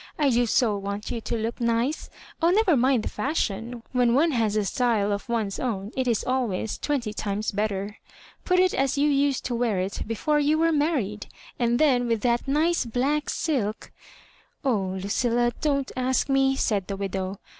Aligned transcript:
I 0.17 0.31
do 0.31 0.47
so 0.47 0.75
want 0.79 1.11
you 1.11 1.21
to 1.21 1.37
look 1.37 1.61
nice. 1.61 2.09
Oh, 2.41 2.49
never 2.49 2.75
mind 2.75 3.03
the 3.03 3.07
fashion. 3.09 3.83
When 3.91 4.15
one 4.15 4.31
has 4.31 4.55
a 4.55 4.65
style 4.65 5.11
of 5.11 5.29
one's 5.29 5.59
own, 5.59 5.91
it 5.95 6.07
is 6.07 6.23
always 6.23 6.79
twehty 6.79 7.13
times 7.13 7.51
better. 7.51 7.97
Put 8.43 8.57
it 8.57 8.73
as 8.73 8.97
you 8.97 9.07
used 9.07 9.45
to 9.45 9.53
wear 9.53 9.79
it 9.79 10.01
before 10.07 10.39
you 10.39 10.57
were 10.57 10.71
married; 10.71 11.27
and 11.59 11.77
then, 11.77 12.07
with 12.07 12.21
that 12.21 12.47
nice 12.47 12.83
black 12.83 13.29
sUk 13.29 13.91
"*' 14.37 14.65
Oh, 14.65 14.97
Lucilla, 14.99 15.51
don't 15.61 15.91
ask 15.95 16.27
me," 16.29 16.55
said 16.55 16.87
the 16.87 16.97
widow. 16.97 17.39